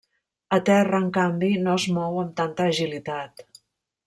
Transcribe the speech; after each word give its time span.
A 0.57 0.57
terra, 0.69 1.01
en 1.05 1.11
canvi, 1.17 1.51
no 1.67 1.77
es 1.81 1.85
mou 1.99 2.19
amb 2.25 2.35
tanta 2.43 2.67
agilitat. 2.75 3.47